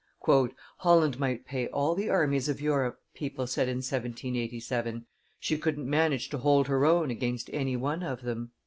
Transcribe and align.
"Holland 0.79 1.19
might 1.19 1.45
pay 1.45 1.67
all 1.67 1.93
the 1.93 2.09
armies 2.09 2.49
of 2.49 2.59
Europe," 2.59 2.99
people 3.13 3.45
said 3.45 3.69
in 3.69 3.77
1787, 3.83 5.05
"she 5.39 5.59
couldn't 5.59 5.87
manage 5.87 6.27
to 6.29 6.39
hold 6.39 6.67
her 6.67 6.85
own 6.85 7.11
against 7.11 7.51
any 7.53 7.75
one 7.77 8.01
of 8.01 8.23
them." 8.23 8.49